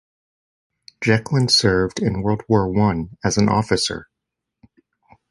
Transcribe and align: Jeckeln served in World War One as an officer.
Jeckeln 1.03 1.47
served 1.47 1.99
in 1.99 2.23
World 2.23 2.41
War 2.49 2.67
One 2.67 3.19
as 3.23 3.37
an 3.37 3.47
officer. 3.49 4.07